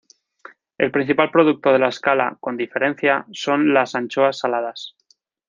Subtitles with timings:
[0.79, 4.95] El principal producto de La Escala, con diferencia, son las anchoas saladas.